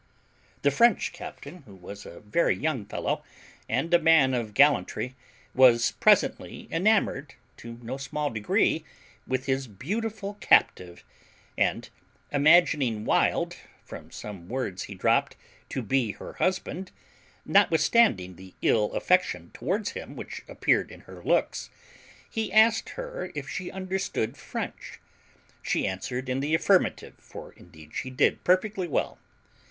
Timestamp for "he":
14.85-14.95, 22.27-22.51